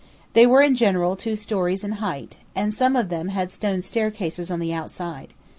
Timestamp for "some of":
2.73-3.09